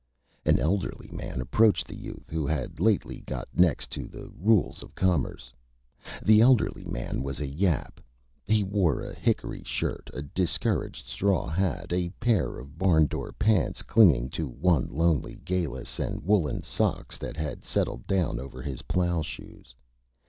An 0.45 0.57
elderly 0.57 1.09
Man 1.11 1.39
approached 1.41 1.85
the 1.87 1.95
Youth 1.95 2.27
who 2.31 2.47
had 2.47 2.79
lately 2.79 3.19
got 3.21 3.47
next 3.53 3.91
to 3.91 4.07
the 4.07 4.29
Rules 4.35 4.81
of 4.81 4.95
Commerce. 4.95 5.53
The 6.23 6.41
elderly 6.41 6.85
Man 6.85 7.21
was 7.21 7.39
a 7.39 7.45
Yap. 7.45 8.01
He 8.47 8.63
wore 8.63 8.99
a 9.03 9.13
Hickory 9.13 9.61
Shirt, 9.63 10.09
a 10.11 10.23
discouraged 10.23 11.05
Straw 11.07 11.45
Hat, 11.45 11.93
a 11.93 12.09
pair 12.19 12.57
of 12.57 12.79
Barn 12.79 13.05
Door 13.05 13.33
Pants 13.33 13.83
clinging 13.83 14.29
to 14.31 14.47
one 14.47 14.87
lonely 14.87 15.35
Gallus 15.45 15.99
and 15.99 16.23
woolen 16.25 16.63
Socks 16.63 17.19
that 17.19 17.37
had 17.37 17.63
settled 17.63 18.07
down 18.07 18.39
over 18.39 18.63
his 18.63 18.81
Plow 18.81 19.21
Shoes. 19.21 19.75